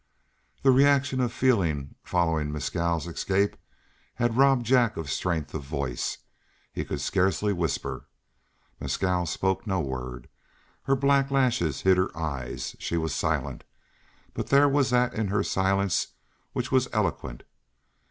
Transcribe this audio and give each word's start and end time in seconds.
The 0.63 0.71
reaction 0.71 1.21
of 1.21 1.31
feeling 1.31 1.93
following 2.01 2.51
Mescal's 2.51 3.05
escape 3.05 3.55
had 4.15 4.35
robbed 4.35 4.65
Jack 4.65 4.97
of 4.97 5.11
strength 5.11 5.53
of 5.53 5.61
voice; 5.61 6.17
he 6.73 6.83
could 6.83 6.99
scarcely 7.01 7.53
whisper. 7.53 8.07
Mescal 8.79 9.27
spoke 9.27 9.67
no 9.67 9.79
word; 9.79 10.27
her 10.85 10.95
black 10.95 11.29
lashes 11.29 11.81
hid 11.81 11.97
her 11.97 12.09
eyes; 12.17 12.75
she 12.79 12.97
was 12.97 13.13
silent, 13.13 13.63
but 14.33 14.47
there 14.47 14.67
was 14.67 14.89
that 14.89 15.13
in 15.13 15.27
her 15.27 15.43
silence 15.43 16.07
which 16.53 16.71
was 16.71 16.87
eloquent. 16.91 17.43